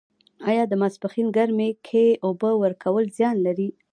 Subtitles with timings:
[0.49, 3.69] آیا د ماسپښین ګرمۍ کې اوبه ورکول زیان لري؟